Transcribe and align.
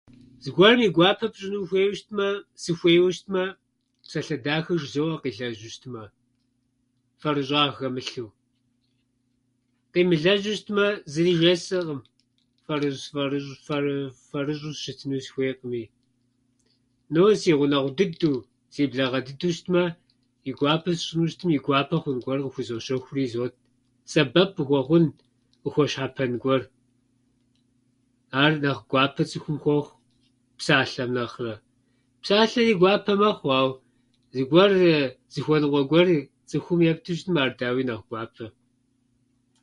Зыгуэрым 0.43 0.81
и 0.87 0.89
гуапэ 0.95 1.27
пщӏыну 1.31 1.59
ухуейуэ 1.63 1.95
щытмэ, 1.97 2.27
сыхуейуэ 2.61 3.09
щытмэ, 3.15 3.43
псалъэ 4.03 4.37
дахэ 4.45 4.73
жызоӏэ 4.81 5.15
къилэжьу 5.21 5.73
щытмэ, 5.73 6.03
фэрыщӏагъ 7.21 7.75
хэмылъу. 7.77 8.29
Къимылэжьу 9.91 10.57
щытмэ, 10.57 10.87
зыри 11.11 11.33
жесӏэкъым. 11.41 11.99
Фэрыщӏ- 12.65 13.09
фэрыщӏ- 13.13 13.61
фэры- 13.67 14.11
фэрыщӏу 14.29 14.73
сыщытыну 14.75 15.23
сыхуейкъыми. 15.25 15.83
Ну, 17.13 17.21
си 17.41 17.51
гъунэгъу 17.59 17.91
дыдэу, 17.97 18.37
си 18.73 18.81
благъэ 18.91 19.19
дыдэу 19.27 19.53
щытмэ, 19.57 19.83
и 20.49 20.51
гуапэ 20.57 20.91
сщӏыну 20.99 21.29
щытмэ, 21.31 21.51
и 21.57 21.61
гуапэ 21.65 21.95
хъун 22.01 22.17
гуэр 22.25 22.39
къыхузощэхури 22.43 23.23
изот. 23.27 23.53
Сэбэп 24.11 24.49
къыхуэхъун, 24.55 25.05
къыхуэщхьэпэн 25.63 26.31
гуэр. 26.43 26.63
Ар 28.41 28.53
нэхъ 28.63 28.83
гуапэ 28.91 29.23
цӏыхум 29.29 29.57
хуохъу 29.63 29.95
псалъэм 30.59 31.11
нэхърэ. 31.17 31.53
Псалъэри 32.21 32.73
гуапэ 32.81 33.13
мэхъу, 33.21 33.49
ауэ 33.59 33.73
зыгуэр, 34.35 34.71
зыхуэныкъуэ 35.33 35.83
гуэр 35.91 36.07
цӏыхум 36.49 36.79
епту 36.91 37.11
щытмэ, 37.17 37.39
ар 37.43 37.51
дауи 37.59 37.83
нэхъ 37.89 38.05
гуапэ. 38.09 38.45